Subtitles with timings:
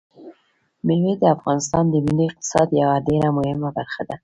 [0.85, 4.15] مېوې د افغانستان د ملي اقتصاد یوه ډېره مهمه برخه ده.